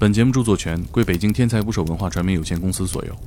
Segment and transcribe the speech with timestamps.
[0.00, 3.18] 本节目著作权归北京天才捕手文化传媒有限公司所有。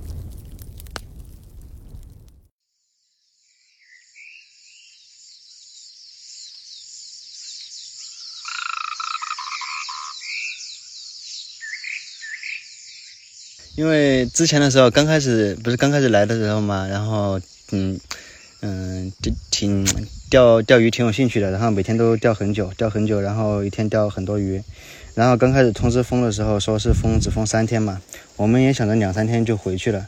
[13.76, 17.38] 因为之前的时候，刚开始不是刚开始来的时候嘛，然后
[17.72, 18.00] 嗯
[18.62, 19.86] 嗯，就挺
[20.30, 24.64] 钓钓鱼挺有兴趣的，然后每天都钓很久，钓很久，然后一天钓很多鱼。
[25.14, 28.02] 然后刚开始通知封的时候，说是封只封三天嘛，
[28.38, 30.08] 我们也想着两三天就回去了，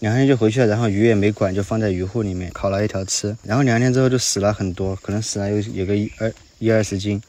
[0.00, 3.36] 两天就回去了，然后鱼也没管，就放在鱼护里面烤了一条吃。
[3.42, 7.20] 然后两天之后就死了很多，可能死了有有个一二一二十斤，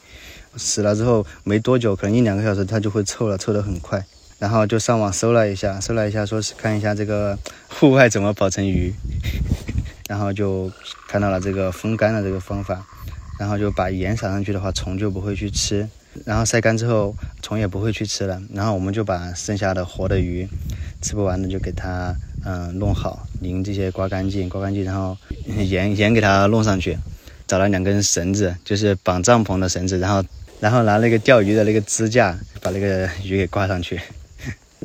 [0.57, 4.03] 死了之后没多久，可能一两个小时它就会臭了，臭得很快。
[4.39, 8.93] 然后就上网搜了一下，搜了一下，说是看一下这个户外怎么保存鱼，
[10.09, 10.69] 然后就
[11.07, 12.85] 看到了这个风干的这个方法，
[13.39, 15.87] 然后就把盐撒上去的话，虫就不会去吃，
[16.25, 18.41] 然后晒干之后，虫也不会去吃了。
[18.53, 20.47] 然后我们就把剩下的活的鱼，
[21.01, 25.17] 吃不完的就给它嗯弄好，鳞这些刮干净，刮干净，然后
[25.57, 26.97] 盐盐给它弄上去，
[27.47, 30.23] 找了两根绳子，就是绑帐篷的绳子，然后
[30.59, 33.99] 然后拿那个钓鱼的那个支架，把那个鱼给挂上去。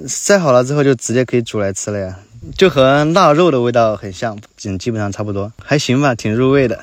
[0.06, 2.18] 晒好了之后就直接可以煮来吃了呀，
[2.56, 6.82] 就和腊肉的味道很像，嗯，基本上差不多，还行吧，挺入味的。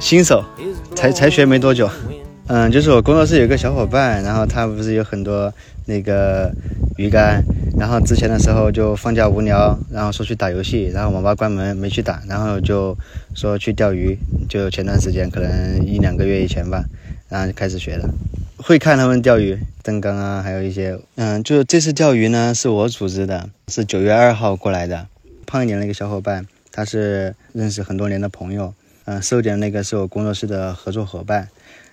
[0.00, 1.86] 新手 is 才才学没多久。
[1.86, 2.22] blowing in the wind.
[2.48, 5.52] 嗯，就是我工作室有个小伙伴，然后他不是有很多
[5.84, 6.50] 那个
[6.96, 7.42] 鱼竿，
[7.78, 12.96] 然后之前的时候就放假无聊，然后说去打游戏，然后网吧关门没去打，然后就
[13.34, 14.16] 说去钓鱼，
[14.48, 16.82] 就前段时间可能一两个月以前吧，
[17.28, 18.08] 然后就开始学的，
[18.56, 25.06] 会看他们钓鱼，登缸啊，还有一些，嗯，就这次钓鱼呢是我组织的，是九月二号过来的，
[25.46, 28.74] 胖一点那个小伙伴，他是认识很多年的朋友，
[29.04, 31.48] 嗯，瘦点那个是我工作室的合作伙伴。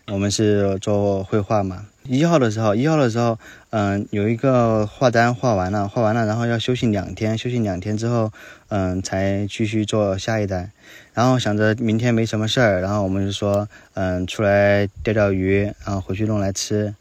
[0.07, 3.38] 我们是做绘画嘛，一号的时候，一号的时候，
[3.69, 8.31] 嗯，有一个画单画完了，画完了，然后要休息两天，休息两天之后，
[8.69, 10.72] 嗯，才继续做下一单。
[11.13, 16.96] 然后想着明天没什么事儿，然后我们就说，嗯，出来钓钓鱼，然后回去弄来吃。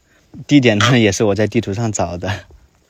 [0.47, 2.31] 地点呢也是我在地图上找的，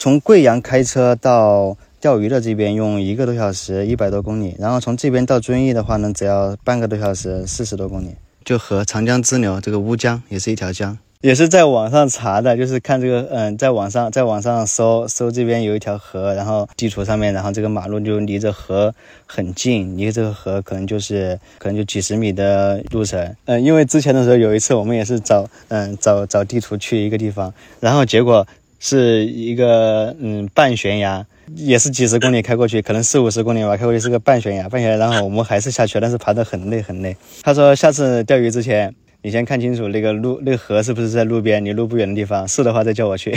[0.00, 8.14] 从贵阳开车到钓鱼的这边用一个多小时，一百多公里，然后从这边到遵义的话呢，只要半个多小时，四十多公里。
[8.44, 18.94] 就和长江支流这个乌江也是一条江，也是在网上查的，就是看这个，嗯，在网上在网上搜搜这边有一条河，然后地图上面，然后这个马路就离着河
[19.26, 28.46] 很近，离这个河可能就是可能就几十米的路程，嗯，因为之前的时候有一次我们也是找，嗯，找找地图去一个地方，然后结果
[28.78, 31.26] 是一个嗯半悬崖。
[31.54, 37.16] 也是几十公里开过去，可能四五十公里吧，开过去是个半悬崖，半悬崖，然后我们还是下去了，但是爬得很累很累。
[37.42, 43.36] 他说下次钓鱼之前，你先看清楚那个路，那个河是不是在路边，离路不远的地方，是的话再叫我去。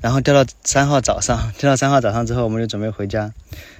[0.00, 3.32] 然后钓到三号早上，钓到三号早上之后，我们就准备回家。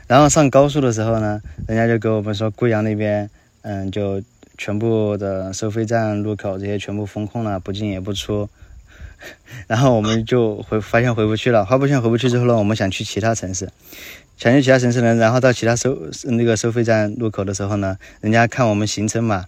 [0.07, 3.31] 然后上高速的时候呢，人家就给我们说贵阳那边，
[3.63, 4.21] 嗯，就
[4.59, 8.49] 全部的收费站路口这些全部封控了，不进也不出。
[9.67, 13.71] 然后我们就回发现回不去了，发现回不去之后呢，我们想去其他城市，
[14.37, 19.45] 想去其他城市呢，然后到其他收那个收费站路口的时候呢，人家看我们行程嘛，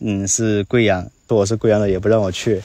[0.00, 2.62] 嗯，是贵阳，说我是贵阳的，也不让我去。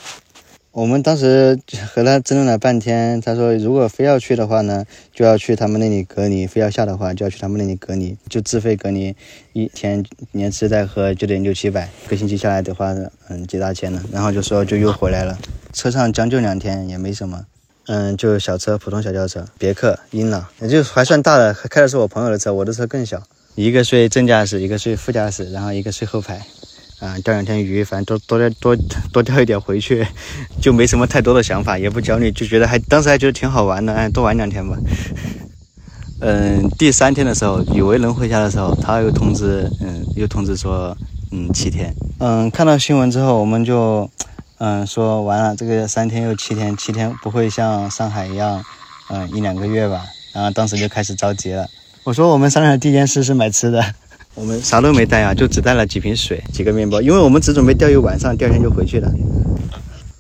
[0.74, 1.60] 我们当时
[1.94, 9.14] 和他争论了半天，他说如果非要去的话呢，就要去他们那里隔离；非要下的话，就要去他们那里隔离，就自费隔离
[9.52, 10.02] 一天，
[10.32, 12.96] 连吃带喝就得六七百，一个星期下来的话，
[13.28, 14.02] 嗯，几大千了。
[14.14, 15.38] 然后就说就又回来了。
[15.74, 17.46] 车上将就两天也没什么，
[17.88, 23.22] 嗯，就小车，普通小轿车，别克、英朗，也就还算大的，开的是我朋友的车，我的车更小，
[23.56, 26.42] 一个睡正驾驶，一个睡副驾驶，然后一个睡后排，
[27.02, 28.78] 啊，钓两天鱼，反正多多钓多
[29.12, 30.08] 多钓一点回去，
[30.62, 34.78] 就没什么太多的想法，也不焦虑，就觉得还当时还觉得挺好玩的，哎，多玩两天吧。
[36.22, 40.96] 嗯，第三天的时候，以为能回家的时候，他又通知，嗯，又通知说，
[41.32, 41.94] 嗯，七天。
[42.20, 44.10] 嗯，看到新闻之后，我们就。
[44.64, 48.64] 嗯，说完了，这个三天又七天，七天不会像上海一样，
[49.10, 50.06] 嗯，一两个月吧。
[50.34, 51.68] 然后当时就开始着急了。
[52.04, 53.84] 我说我们商量的第一件事是买吃的，
[54.34, 59.12] 我们啥都没带啊，就只带了几瓶水、几个面包，因为我们只准备钓一晚上，第二天就回去了。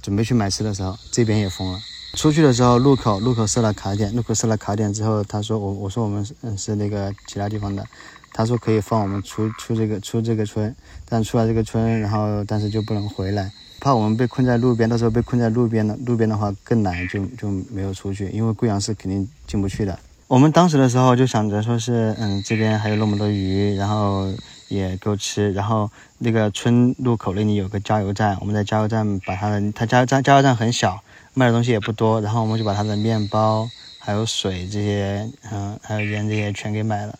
[0.01, 1.79] 准备去买吃的时候，这边也封了。
[2.15, 7.85] 出去的时候，路口路口设了卡点，路口设了卡点之后，他说我我说我们是是那个其他地方的，
[8.33, 10.75] 他说可以放我们出出这个出这个村，
[11.07, 13.49] 但出了这个村，然后但是就不能回来，
[13.79, 19.97] 怕我们被困在路边，到时候被困在路边的路边的话更难，就就没有出去，因为贵阳是肯定进不去的。
[20.31, 24.33] 我们当时的时候就想着说是嗯这边还有那么多鱼，然后
[24.69, 31.03] 也够吃，然后那个村路口那里有个加油站，我们在加油站把它的它加油站加油站很小。
[31.33, 33.69] 卖的东西也不多，然后我们就把他的面包、
[33.99, 37.13] 还有水这些，嗯，还有盐这些全给买了，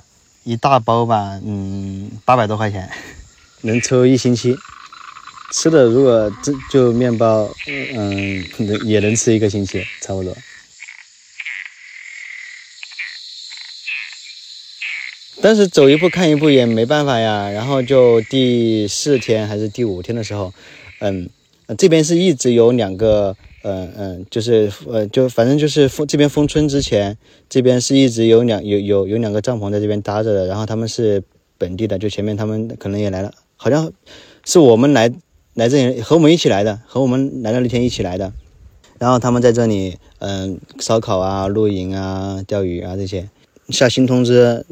[0.46, 2.90] 一大包吧，嗯，八百多块钱，
[3.60, 4.58] 能抽一星期。
[5.52, 10.34] 吃的如果这就面包，嗯，能也能吃一个星期，差不多。
[15.42, 17.50] 但是走一步看一步也没办法呀。
[17.50, 20.54] 然后就第四天还是第五天的时候，
[21.00, 21.30] 嗯，
[21.78, 23.36] 这边是一直有两个。
[23.64, 27.16] 嗯嗯，就是呃，就反正就是封这边封村之前，
[27.48, 31.22] 这边是一直有两有有有两个帐篷在这边搭着的，然后他们是
[31.60, 33.94] 本地的，就前面他们可能也来了，好像
[34.44, 35.12] 是我们来
[35.54, 38.34] 来这里和我们一起来的，和我们来的那天一起来的，
[38.98, 43.30] 然后他们在这里嗯烧烤啊、露营啊、钓鱼啊这些。
[43.70, 44.66] 下新通知，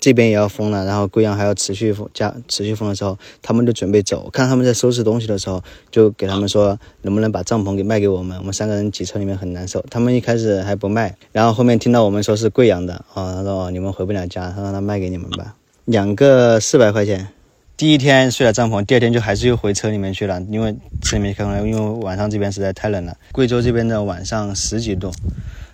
[0.00, 4.28] 这边也要封了，然后贵阳还要持续封加持续封的时候，他们就准备走。
[4.30, 8.36] 看他们在收拾东西的时候，就给他们说能不能把帐篷给卖给我们。
[8.38, 9.82] 我们三个人挤车里面很难受。
[9.88, 15.54] 他们一开始还不卖，然后后面听到我们说是贵阳的，哦，他说你们回不了家，他让他卖给你们吧，
[15.86, 17.28] 两个四百块钱。
[17.74, 23.16] 第一天睡了帐篷，第二天就还是又回车里面去了，因为车里面开空因为晚上这边实在太冷了。
[23.32, 25.10] 贵州这边的晚上十几度。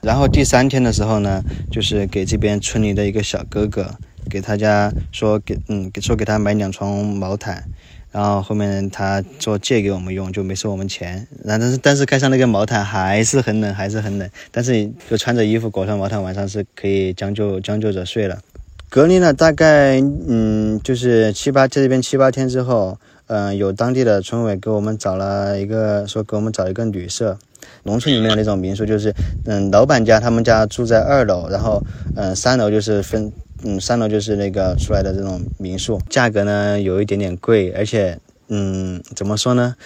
[0.01, 3.95] 然后第三天的时候呢，就是给这边村里的一个小哥哥，
[4.31, 7.65] 给他家说给嗯说给他买两床毛毯，
[8.13, 11.27] 然后后面他说借给我们用，就没收我们钱。
[11.45, 14.31] 然后但是但是盖上那个毛毯还是很冷，还是很冷。
[14.53, 18.39] 但是就穿着衣服裹上毛毯，晚上是可以将就将就着睡了。
[18.89, 27.37] 隔离了大概嗯就是七八在这边七八天之后，嗯有当地的村委给我们找了一个说给我们找一个旅社。
[27.85, 29.15] 农村里面的那种民宿，就是，
[29.47, 31.83] 嗯，老板家他们家住在二楼，然后，
[32.17, 33.33] 嗯，三楼就是分，
[33.65, 39.77] 嗯，三楼就是那个出来的这种民宿，价格呢有一点点贵，而且，嗯，怎么说呢，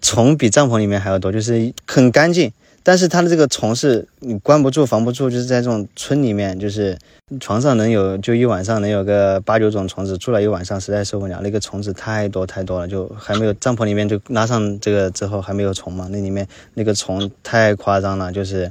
[0.00, 2.52] 虫比帐篷里面还要多，就是很干净。
[2.88, 6.96] 但是它的这个虫是你关不住、防不住，就是在这种村里面，就是
[7.40, 11.40] 床上能有就一晚上能有个八九种虫子，住了一晚上实在受不了。
[11.42, 18.70] 那个虫子太多太多了，就还没有帐篷里面就拉上这个之后还没有虫嘛，那里面那个虫太夸张了，就是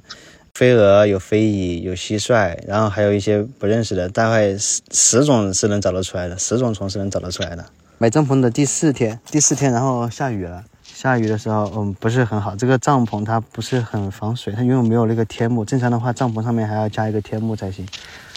[0.54, 7.66] 飞蛾、有飞蚁、有蟋蟀，然后还有一些不认识的，大概十十种是能找得出来的，十种虫是能找得出来的。
[7.98, 10.64] 买帐篷的第四天，第四天然后下雨了。
[10.96, 12.56] 下雨的时候，嗯，不是很好。
[12.56, 15.66] 这个帐篷它不是很防水，它因为没有那个天幕。
[15.66, 17.86] 正常的话，帐篷上面还要加一个天幕才行。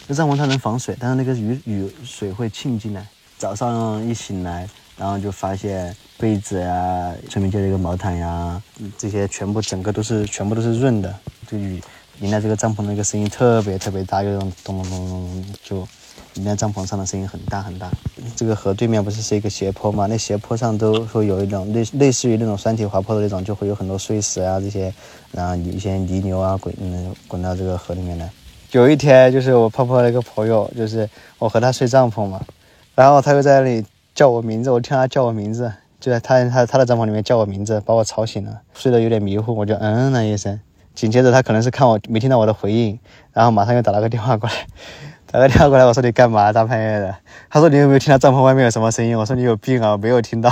[0.09, 3.07] 这帐篷它能防水，但是那个雨雨水会沁进来。
[3.37, 8.61] 早上一醒来，然后就发现被子呀、村民借的一个毛毯呀，
[8.97, 11.15] 这些全部整个都是全部都是润的。
[11.47, 11.81] 这雨
[12.19, 15.89] 淋来这个帐篷那个声音特别特别大，就咚咚咚咚咚就。
[16.39, 17.91] 里面帐篷上的声音很大很大，
[18.37, 20.07] 这个河对面不是是一个斜坡吗？
[20.07, 24.95] 那斜坡上都会有一种类类似于那种山体滑坡的那种，就会有很多碎石啊这些，
[25.33, 28.31] 然后一些泥牛啊滚嗯滚到这个河里面来。
[28.71, 32.41] 有一天就是我泡泡那个朋友，就是我和他睡帐篷嘛，
[32.95, 40.61] 然后他又在那里叫我名字，我听他叫我名字，就在他他他的帐篷里面叫我名字，把我吵醒了，睡得有点迷糊，我就嗯了一声，
[40.95, 42.97] 紧接着他可能是看我没听到我的回应，
[43.33, 44.55] 然后马上又打了个电话过来。
[45.31, 46.51] 打个电话过来，我说你干嘛？
[46.51, 47.15] 大半夜的。
[47.51, 49.17] 他说你有没有听到帐篷外面有什么声音？
[49.17, 50.51] 我说你有病啊，我没有听到。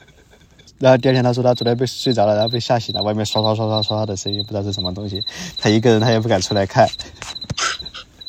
[0.78, 5.24] 然后第二天他说他昨天被睡着了，然后被吓醒了，外面刷刷刷刷刷的声音，不知道是什么东西。
[5.58, 6.86] 他一个人他也不敢出来看。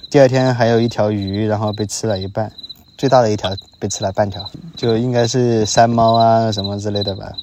[0.10, 2.50] 第二天还有一条鱼，然后被吃了一半，
[2.98, 7.34] 最大的一条被吃了半条，就应该是山猫啊什么之类的吧。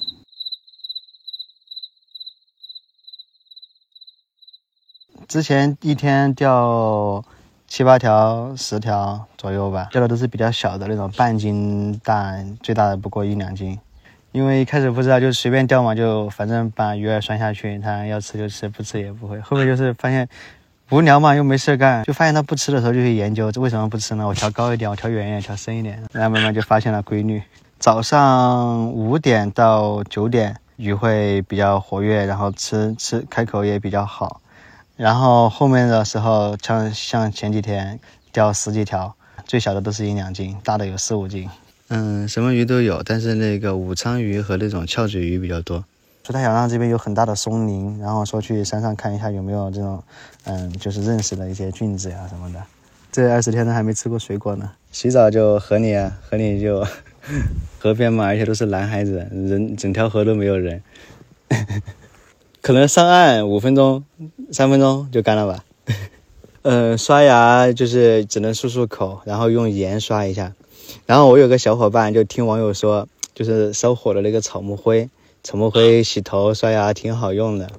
[5.27, 7.23] 之前一天钓。
[7.67, 12.33] 七八条、十条左右吧，钓的都是比较小的那种，半斤大，
[12.63, 13.77] 最大的不过一两斤。
[14.31, 19.39] 因为一开始不知道，就随便钓嘛，就反正把鱼饵拴下去，它要吃就吃，不吃也不会。
[19.41, 20.27] 后面就是发现
[20.89, 24.27] 无聊嘛，又没事干，就发现它不吃的时候就去研究，这为什么不吃呢？
[24.27, 27.41] 我调高一点，我调远一点，调深一点，然后慢慢就发现了规律。
[27.79, 34.41] 早上五点到九点鱼会比较活跃，然后吃吃开口也比较好。
[34.97, 37.99] 然后后面的时候，像像前几天
[38.33, 41.47] 钓十几条，最小的都是一两斤，大的有四五斤。
[41.89, 45.85] 嗯，什么鱼都有，但是那个武昌鱼和那种翘嘴鱼比较多。
[46.25, 50.03] 说他想让这边有很大的松林，然后说去山上看一下有没有这种，
[50.45, 52.61] 嗯，就是认识的一些菌子呀什么的。
[53.11, 54.71] 这二十天都还没吃过水果呢。
[54.91, 56.85] 洗澡就河里啊，河里就
[57.79, 60.81] 河边嘛，而且都是男孩子，人整条河都没有人，
[62.67, 64.03] 可能上岸五分钟、
[64.51, 65.63] 三分钟就干了吧。
[66.63, 70.51] 呃，刷牙就是只能漱漱口，然后用盐刷一下。
[71.05, 75.09] 然后我有个小伙伴就听网友说，就是烧火的那个草木灰。
[75.45, 77.69] 草木灰洗头刷牙挺好用的，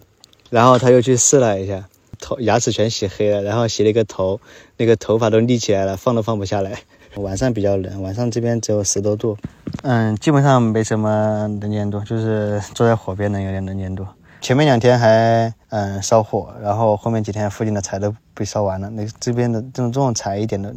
[0.49, 1.87] 然后他又去试了一下，
[2.19, 4.41] 头牙齿全洗黑了，然后洗了一个头，
[4.79, 6.81] 那个头发都立起来了，放都放不下来。
[7.17, 9.37] 晚上比较冷，晚上这边只有十多度，
[9.83, 14.07] 嗯，基本上没什么能见度，就是坐在火边能有点能见度。
[14.41, 18.89] 前面两天还嗯烧火，然后后面几天附近的柴都被烧完了。
[18.91, 20.75] 那这边的这种这种柴一点的，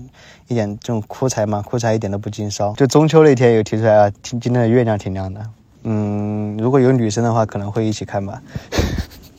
[0.47, 2.73] 一点这种枯柴嘛，枯柴一点都不经烧。
[2.73, 5.41] 就中秋那天有提出来啊，今今天的月亮挺亮的。
[5.83, 8.41] 嗯，如果有女生的话，可能会一起看吧。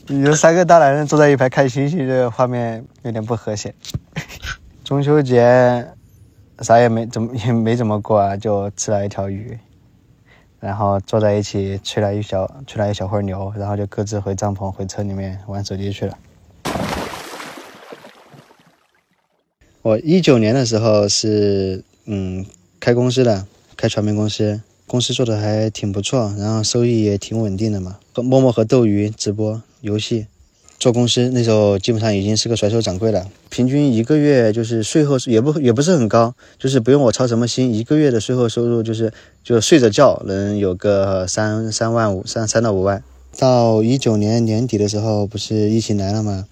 [0.07, 3.73] 有三个大男人坐在一排看星星，这个画面有点不和谐。
[4.83, 5.87] 中秋节
[6.59, 9.57] 啥也没怎么也没怎么过啊，就吃了一条鱼，
[10.63, 16.17] 然后坐在一起吹了一小吹了一小会儿牛，然后就各自回帐篷回车里面玩手机去了。
[19.81, 22.45] 我一九年的时候是嗯
[22.79, 24.61] 开公司的，开传媒公司。
[24.87, 27.97] 公司做的还挺不错，然后收益也挺稳定的嘛。
[28.13, 30.27] 和陌陌和斗鱼直播游戏，
[30.83, 33.25] 做公司那时候基本上已经是个甩手掌柜了。
[33.49, 39.13] 平均一个月就是税后也不也不是很高，就是不用我操什么心，一个月的税后收入就是
[39.45, 43.01] 就睡着觉能有个三三万五三三到五万。
[43.37, 46.47] 到一九年年底的时候，不是疫情来了吗？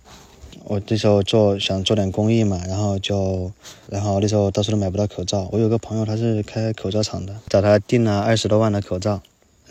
[0.64, 3.52] 我这时候做想做点公益嘛，然后就，
[3.90, 5.50] 然后那时候到处都买不到口罩。
[5.52, 9.22] 我有个朋友他是开口罩厂的，找他订了二十多万的口罩，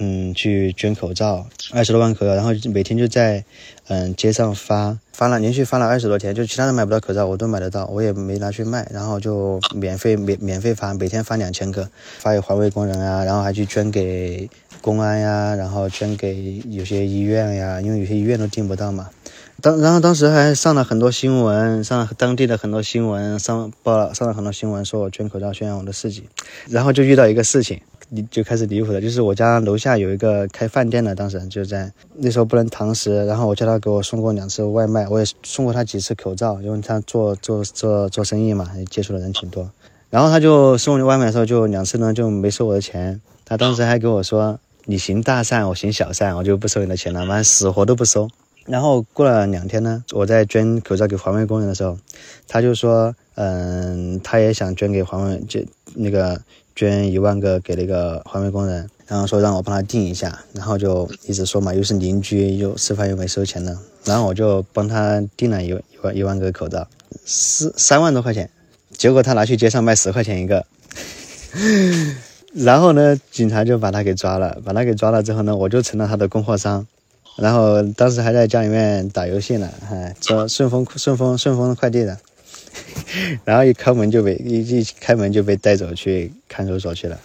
[0.03, 3.45] 嗯，去捐口罩，二十多万口罩，然后每天就在，
[3.89, 14.49] 嗯，街上发，发了连续发了二十多天，就其他人买不到口罩，我都买得到，我也没拿去卖，然后就免费免免费发，每天发两千个，发给环卫工人啊，然后还去捐给
[14.81, 19.11] 公安呀，然后捐给有些医院呀，因为有些医院都订不到嘛。
[19.63, 26.25] 当然后当时还上了很多新闻，上当地的很多新闻，上报了上了很多新闻，说我捐口罩宣扬我的事迹。
[26.71, 39.71] 然后就遇到一个事情，离就开始离谱了，就是我家楼下有一个开饭店的，当时就在那时候不能堂食，然后我叫他给我送过两次外卖，我也送过他几次口罩，因为他做做做做生意嘛，接触的人挺多。
[40.11, 48.29] 然后他就送外卖的时候，就两次呢就没收我的钱，他当时还给我说：“你行大善，我行小善，我就不收你的钱了，妈死活都不收。”
[48.67, 51.97] 然后过了两天呢，我在捐口罩给环卫工人的时候，
[52.47, 55.61] 他就说，嗯，他也想捐给环卫，就
[55.95, 56.41] 那个
[56.75, 66.87] 捐一万个给那个环卫工人，然后说让我帮他订一下，然后就一直说嘛，又是邻居，又吃饭又没收钱的，然后我就帮他订了一一万一万个口罩，
[67.25, 68.49] 四三万多块钱，
[68.97, 70.65] 结果他拿去街上卖十块钱一个，
[72.55, 76.87] 然后呢，警察就把他给抓了，把他给抓了之后呢，我就成了他的供货商。
[77.37, 82.19] 然后当时还在家里面打游戏呢，哈，做顺丰顺丰顺丰快递的，
[83.45, 87.19] 然后一开门就被一一开门就被带走去看守所去了。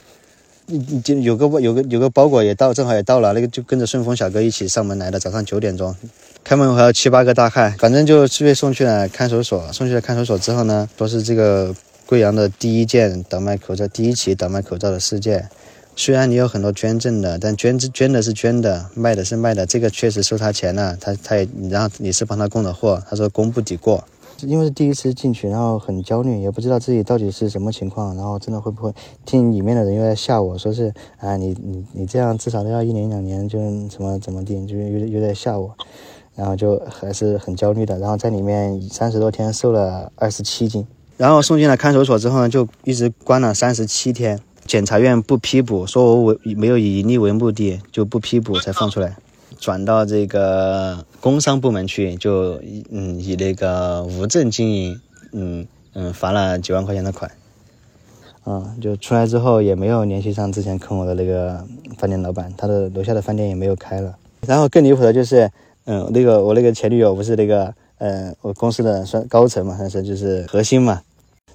[0.68, 5.96] 你就有个有个有个包裹也到，正好也到了，那个就跟着顺丰小哥一起上门来的，早上九点钟，
[6.44, 9.72] 开门还有七八个大汉，反正就被送去了看守所。
[9.72, 11.72] 送去了看守所之后呢，说是这个
[12.08, 15.48] 贵阳的第一件倒卖口罩，第一起倒卖口罩的事件。
[15.96, 24.04] 虽然你有很多捐赠的，但捐捐的是捐的，卖的是卖的，这个确实收他钱了，他他也然后你是帮他供的货，他说供不抵过，
[24.42, 28.94] 因为是第一次进去，然后很焦虑，也不知道自己到底是什么情况，然后真的会不会
[29.26, 35.76] 听里面的人又在吓我说是啊你你你这样至少都要一年两年就怎么怎么地，就又又在吓我，
[36.36, 40.86] 然后就还是很焦虑的，然后在里面三十多天瘦了二十七斤，
[41.18, 44.40] 然后送进了看守所之后呢，就一直关了三十七天。
[44.68, 49.16] 检察院不批捕，说我为没有以盈利为目的，就不批捕才放出来，
[49.58, 55.00] 转到这个工商部门去，就嗯以那个无证经营，
[55.32, 57.32] 嗯嗯罚了几万块钱的款，
[58.44, 61.66] 啊就出来之后也没有联系上之前坑我的那个
[61.98, 64.16] 饭店老板，他的楼下的饭店也没有开了。
[64.46, 65.50] 然后更离谱的就是，
[65.86, 71.02] 嗯那个我那个前女友不是那个，嗯我公司的算高层嘛，算是就是核心嘛，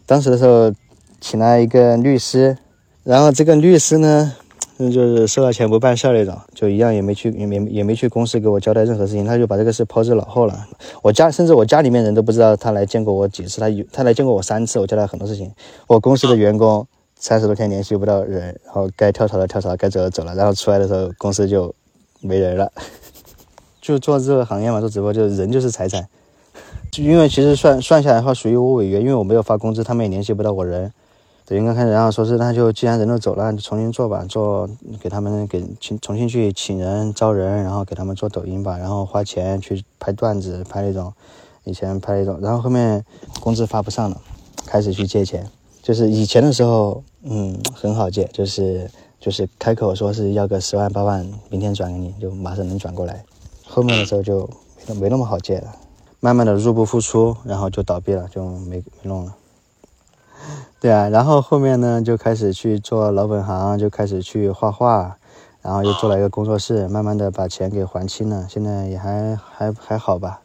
[0.07, 0.73] 当时的时候
[1.21, 2.57] 请了一个律师。
[3.03, 4.35] 然后这个律师呢，
[4.83, 10.67] 那就是收了钱不办事那种，就一样也没去，也没也没去公司给我交代任何事情，他就把这个事抛之脑后了。
[11.03, 15.53] 我家甚至我家里面人都不知道他来见过我几次，他有他来见过我三次，我交代很多事情。
[15.87, 21.75] 我公司的员工三十多天联系不到人，然后该跳槽的跳槽，该走的走了，然后出来的时候公司就
[22.23, 22.73] 没人了。
[23.83, 26.07] 就做这个行业嘛，做直播就人就是财产。
[26.97, 30.91] 因为其实算算下来的话，属于我违约，因为我没有发工资，他们也联系不到我人。
[31.51, 41.13] 等于刚开始，然后说是那就既然人都走了，就重新做吧，做给他们给请重新去请人招人，然后给他们做抖音吧，然后花钱去拍段子，拍那种
[41.65, 43.05] 以前拍那种，然后后面
[43.41, 44.21] 工资发不上了，
[44.65, 45.45] 开始去借钱。
[45.83, 48.89] 就是以前的时候，嗯，很好借，就是
[49.19, 53.25] 就是开口说是要个十万八万，明天转给你，就马上能转过来。
[53.67, 54.49] 后面的时候就
[54.87, 55.75] 没没那么好借了。
[56.21, 59.35] 慢慢的入不敷出，然后就倒闭了，就没没弄了。
[60.81, 65.19] 对啊，然后后面呢就开始去做老本行，就开始去画画，
[65.61, 70.41] 然后又做了一个工作室，慢慢的把钱给还清了，现在也还还还好吧。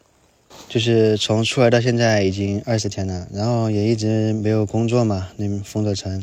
[0.68, 6.22] 就是从出来到现在已经二十天了，然后也一直没有工作嘛，那封着城，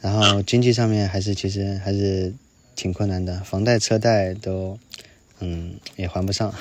[0.00, 2.32] 然后经济上面还是其实还是
[2.74, 4.78] 挺困难的，房贷车贷都
[5.40, 6.54] 嗯也还不上。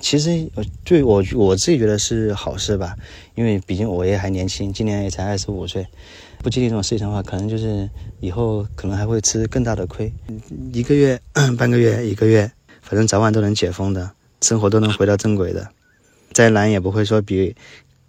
[0.00, 2.96] 其实，呃，对我我自己觉得是好事吧，
[3.34, 5.86] 因为毕竟我也还年轻，今年也才二十五岁，
[6.42, 7.90] 不经历这种事情的话，可能就是
[8.20, 10.12] 以后可能还会吃更大的亏。
[10.72, 11.20] 一个月、
[11.58, 12.50] 半个月、一个月，
[12.80, 15.68] 反正早晚都能解封的，生活都能回到正轨的。
[16.32, 17.56] 再难也不会说比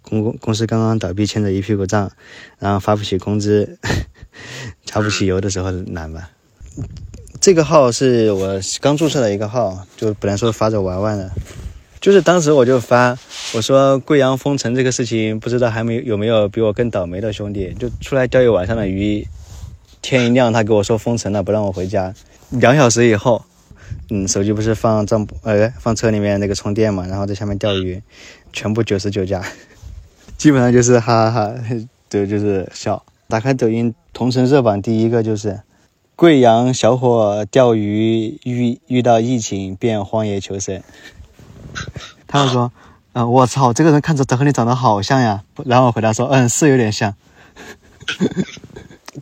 [0.02, 2.10] 公公公司刚刚倒闭欠着一屁股账，
[2.58, 3.78] 然后发不起工资、
[4.84, 6.30] 加不起油的时候难吧。
[7.40, 11.30] 这个号是我刚注册的一个号，就本来说发着玩玩的。
[12.00, 13.18] 就是当时我就发，
[13.54, 19.26] 我说贵阳封城这个事情，不知道还没有没有比我更倒霉的兄弟，就出来钓一晚上的鱼，
[20.00, 22.14] 天一亮他给我说封城了，不让我回家。
[22.48, 23.44] 两小时以后，
[24.08, 28.02] 嗯，手机不是放帐篷呃放车里面那个充电嘛，然后在下面钓鱼，
[28.50, 29.44] 全部九十九加，
[30.38, 31.76] 基本上就是哈哈哈，
[32.08, 33.04] 对，就是笑。
[33.28, 35.60] 打开抖音同城热榜第一个就是
[36.16, 40.82] 贵阳小伙钓鱼遇遇到疫情变荒野求生。
[42.26, 42.72] 他就说
[43.14, 47.14] ：“嗯，我操，这个人看着和你长得好像呀。”然后我回答说：“嗯，是有点像。”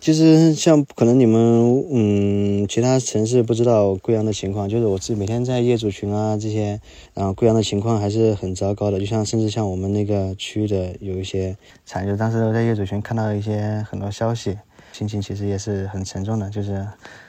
[0.02, 6.78] 其实像可能你们嗯其他城市不知道贵阳的情况，就是我自己每天在业主群啊这些，
[7.14, 9.00] 然后贵阳的情况还是很糟糕的。
[9.00, 14.58] 就像甚至像我们那个区的有一些产业，当时在业主群看到一些很多消息。
[14.98, 16.84] 心情其实也是很沉重的，就是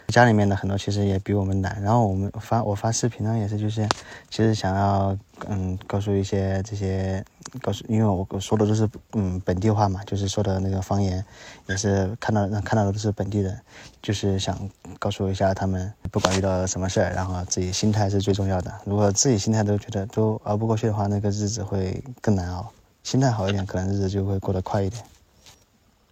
[0.08, 1.79] 家里面的很多其实也比我们难。
[1.84, 3.88] 然后我们发我发视频呢，也是就是
[4.32, 5.15] 其实想要
[5.47, 7.23] 嗯告诉一些这些
[7.62, 11.23] 告诉，因为我说的都是嗯本地话嘛，就是说的那个方言，
[11.67, 13.55] 也是看到看到的都是本地人，
[14.01, 14.58] 就是想
[14.97, 18.73] 告诉一下他们，不管遇到什么事儿，然后自己心态是最重要的。
[18.86, 22.71] 如果自己心态都觉得都熬不过去的话，那个日子会更难熬。
[23.03, 25.03] 心态好一点，可能日子就会过得快一点。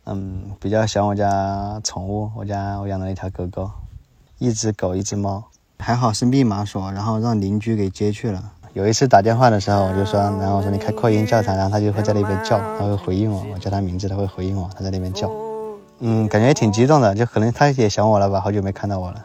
[0.09, 3.69] 嗯，比较想我家宠物，我家我养了一条狗狗，
[4.39, 5.43] 一只狗，一只猫，
[5.79, 8.41] 还好是密码锁，然后让邻居给接去了。
[8.71, 15.29] 有一次打电话的时候，我就说，然后我说你开扩音叫它，然后它就会在那边叫，它会回应我，我叫它名字，它会回应我，它在那边叫。
[15.99, 19.23] 嗯，感觉也挺激动的，就可能它也想我了吧，好久没看到我了。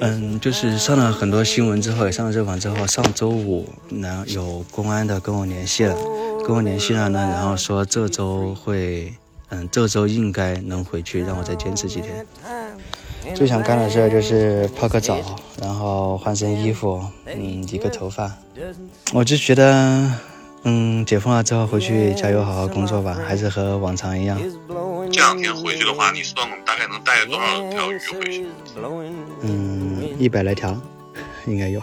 [0.00, 3.64] 嗯，就是上了很多新闻之后，也上了热榜之后，上周五，
[4.02, 5.94] 然后有公安的跟我联系了，
[6.44, 9.14] 跟我联系了呢，然后说这周会。
[9.50, 12.26] 嗯，这周应该能回去，让我再坚持几天。
[13.34, 15.18] 最想干的事就是泡个澡，
[15.60, 18.30] 然后换身衣服，嗯，理个头发。
[19.12, 20.10] 我就觉得，
[20.64, 24.38] 嗯，解封了之后回去加油，好好工作吧，还是和往常一样。
[25.10, 28.46] 这两天回去的话，你算我们大概能带多少条鱼回去？
[29.40, 30.76] 嗯，一百来条，
[31.46, 31.80] 应该有。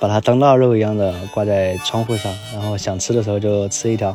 [0.00, 4.14] 把它当腊肉一样的挂在窗户上，然后想吃的时候就吃一条。